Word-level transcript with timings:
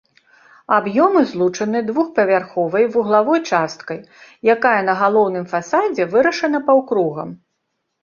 Аб'ёмы 0.77 1.21
злучаны 1.31 1.79
двухпавярховай 1.89 2.89
вуглавой 2.97 3.39
часткай, 3.51 3.99
якая 4.57 4.75
на 4.91 4.99
галоўным 5.05 5.45
фасадзе 5.55 6.03
вырашана 6.19 6.67
паўкругам. 6.69 7.29